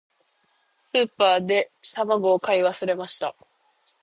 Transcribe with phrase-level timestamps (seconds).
[0.79, 3.35] スーパーで卵を買い忘れました。